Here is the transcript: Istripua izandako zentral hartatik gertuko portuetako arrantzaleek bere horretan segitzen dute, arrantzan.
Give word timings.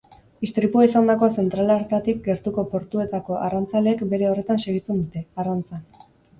Istripua 0.45 0.85
izandako 0.87 1.29
zentral 1.43 1.73
hartatik 1.73 2.25
gertuko 2.29 2.65
portuetako 2.73 3.39
arrantzaleek 3.49 4.05
bere 4.15 4.33
horretan 4.33 4.67
segitzen 4.67 5.01
dute, 5.07 5.27
arrantzan. 5.43 5.89